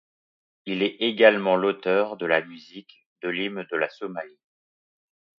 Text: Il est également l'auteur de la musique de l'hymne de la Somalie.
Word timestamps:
Il 0.65 0.81
est 0.81 0.95
également 0.99 1.55
l'auteur 1.55 2.17
de 2.17 2.25
la 2.25 2.41
musique 2.41 3.05
de 3.21 3.29
l'hymne 3.29 3.67
de 3.69 3.77
la 3.77 3.87
Somalie. 3.87 4.41